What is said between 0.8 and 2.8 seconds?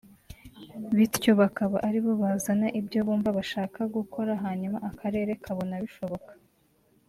bityo bakaba ari bo bazana